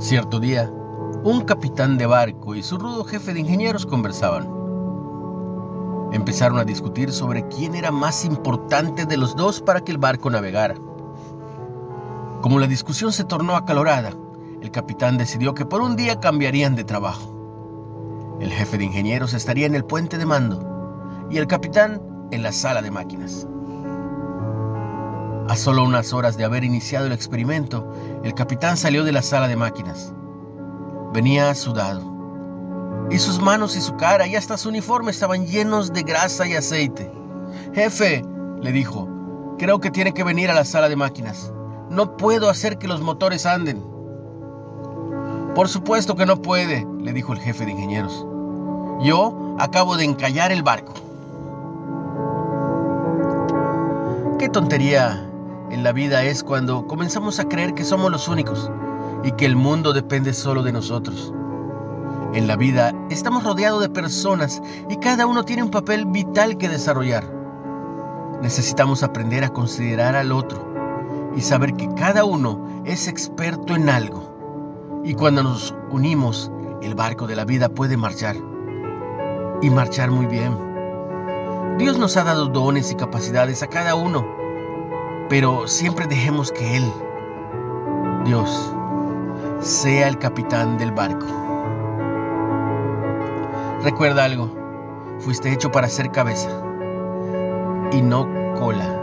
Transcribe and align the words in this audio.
Cierto 0.00 0.40
día, 0.40 0.72
un 1.24 1.42
capitán 1.42 1.98
de 1.98 2.06
barco 2.06 2.54
y 2.54 2.62
su 2.62 2.78
rudo 2.78 3.04
jefe 3.04 3.34
de 3.34 3.40
ingenieros 3.40 3.84
conversaban. 3.84 4.48
Empezaron 6.14 6.58
a 6.58 6.64
discutir 6.64 7.12
sobre 7.12 7.46
quién 7.48 7.74
era 7.74 7.90
más 7.90 8.24
importante 8.24 9.04
de 9.04 9.18
los 9.18 9.36
dos 9.36 9.60
para 9.60 9.82
que 9.82 9.92
el 9.92 9.98
barco 9.98 10.30
navegara. 10.30 10.76
Como 12.40 12.58
la 12.58 12.66
discusión 12.66 13.12
se 13.12 13.24
tornó 13.24 13.56
acalorada, 13.56 14.14
el 14.62 14.70
capitán 14.70 15.18
decidió 15.18 15.52
que 15.52 15.66
por 15.66 15.82
un 15.82 15.96
día 15.96 16.18
cambiarían 16.18 16.76
de 16.76 16.84
trabajo. 16.84 18.38
El 18.40 18.50
jefe 18.50 18.78
de 18.78 18.84
ingenieros 18.84 19.34
estaría 19.34 19.66
en 19.66 19.74
el 19.74 19.84
puente 19.84 20.16
de 20.16 20.24
mando 20.24 21.26
y 21.28 21.36
el 21.36 21.46
capitán 21.46 22.00
en 22.30 22.42
la 22.42 22.52
sala 22.52 22.80
de 22.80 22.90
máquinas. 22.90 23.46
A 25.50 25.56
solo 25.56 25.82
unas 25.82 26.12
horas 26.12 26.36
de 26.36 26.44
haber 26.44 26.62
iniciado 26.62 27.06
el 27.06 27.12
experimento, 27.12 27.92
el 28.22 28.34
capitán 28.34 28.76
salió 28.76 29.02
de 29.02 29.10
la 29.10 29.20
sala 29.20 29.48
de 29.48 29.56
máquinas. 29.56 30.12
Venía 31.12 31.52
sudado, 31.56 33.08
y 33.10 33.18
sus 33.18 33.40
manos 33.40 33.74
y 33.74 33.80
su 33.80 33.96
cara 33.96 34.28
y 34.28 34.36
hasta 34.36 34.56
su 34.56 34.68
uniforme 34.68 35.10
estaban 35.10 35.48
llenos 35.48 35.92
de 35.92 36.04
grasa 36.04 36.46
y 36.46 36.54
aceite. 36.54 37.10
Jefe, 37.74 38.22
le 38.62 38.70
dijo, 38.70 39.08
creo 39.58 39.80
que 39.80 39.90
tiene 39.90 40.14
que 40.14 40.22
venir 40.22 40.52
a 40.52 40.54
la 40.54 40.64
sala 40.64 40.88
de 40.88 40.94
máquinas. 40.94 41.52
No 41.90 42.16
puedo 42.16 42.48
hacer 42.48 42.78
que 42.78 42.86
los 42.86 43.00
motores 43.00 43.44
anden. 43.44 43.82
Por 45.56 45.68
supuesto 45.68 46.14
que 46.14 46.26
no 46.26 46.40
puede, 46.40 46.86
le 47.00 47.12
dijo 47.12 47.32
el 47.32 47.40
jefe 47.40 47.64
de 47.64 47.72
ingenieros. 47.72 48.24
Yo 49.02 49.56
acabo 49.58 49.96
de 49.96 50.04
encallar 50.04 50.52
el 50.52 50.62
barco. 50.62 50.94
Qué 54.38 54.48
tontería 54.48 55.26
en 55.70 55.84
la 55.84 55.92
vida 55.92 56.24
es 56.24 56.42
cuando 56.42 56.86
comenzamos 56.88 57.38
a 57.38 57.48
creer 57.48 57.74
que 57.74 57.84
somos 57.84 58.10
los 58.10 58.26
únicos 58.26 58.70
y 59.22 59.30
que 59.32 59.46
el 59.46 59.54
mundo 59.54 59.92
depende 59.92 60.32
solo 60.32 60.64
de 60.64 60.72
nosotros. 60.72 61.32
En 62.34 62.48
la 62.48 62.56
vida 62.56 62.92
estamos 63.08 63.44
rodeados 63.44 63.80
de 63.80 63.88
personas 63.88 64.60
y 64.88 64.96
cada 64.96 65.26
uno 65.26 65.44
tiene 65.44 65.62
un 65.62 65.70
papel 65.70 66.06
vital 66.06 66.56
que 66.56 66.68
desarrollar. 66.68 67.24
Necesitamos 68.42 69.04
aprender 69.04 69.44
a 69.44 69.50
considerar 69.50 70.16
al 70.16 70.32
otro 70.32 70.58
y 71.36 71.40
saber 71.40 71.74
que 71.74 71.88
cada 71.94 72.24
uno 72.24 72.82
es 72.84 73.06
experto 73.06 73.76
en 73.76 73.88
algo. 73.88 75.02
Y 75.04 75.14
cuando 75.14 75.44
nos 75.44 75.72
unimos, 75.90 76.50
el 76.82 76.96
barco 76.96 77.28
de 77.28 77.36
la 77.36 77.44
vida 77.44 77.68
puede 77.68 77.96
marchar. 77.96 78.36
Y 79.62 79.70
marchar 79.70 80.10
muy 80.10 80.26
bien. 80.26 80.56
Dios 81.78 81.96
nos 81.96 82.16
ha 82.16 82.24
dado 82.24 82.46
dones 82.46 82.90
y 82.90 82.96
capacidades 82.96 83.62
a 83.62 83.68
cada 83.68 83.94
uno 83.94 84.40
pero 85.30 85.68
siempre 85.68 86.08
dejemos 86.08 86.50
que 86.50 86.76
Él, 86.76 86.92
Dios, 88.24 88.74
sea 89.60 90.08
el 90.08 90.18
capitán 90.18 90.76
del 90.76 90.90
barco. 90.90 91.24
Recuerda 93.84 94.24
algo, 94.24 94.50
fuiste 95.20 95.52
hecho 95.52 95.70
para 95.70 95.88
ser 95.88 96.10
cabeza 96.10 96.50
y 97.92 98.02
no 98.02 98.28
cola. 98.58 98.96